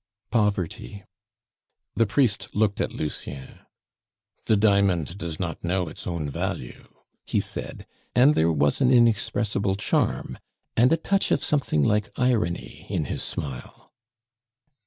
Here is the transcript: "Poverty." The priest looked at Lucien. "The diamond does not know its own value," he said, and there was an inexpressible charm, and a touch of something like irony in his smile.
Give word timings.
"Poverty." 0.31 1.03
The 1.93 2.07
priest 2.07 2.55
looked 2.55 2.81
at 2.81 2.91
Lucien. 2.91 3.59
"The 4.47 4.57
diamond 4.57 5.15
does 5.19 5.39
not 5.39 5.63
know 5.63 5.89
its 5.89 6.07
own 6.07 6.27
value," 6.27 6.87
he 7.27 7.39
said, 7.39 7.85
and 8.15 8.33
there 8.33 8.51
was 8.51 8.81
an 8.81 8.89
inexpressible 8.89 9.75
charm, 9.75 10.39
and 10.75 10.91
a 10.91 10.97
touch 10.97 11.29
of 11.29 11.43
something 11.43 11.83
like 11.83 12.09
irony 12.17 12.87
in 12.89 13.05
his 13.13 13.21
smile. 13.21 13.91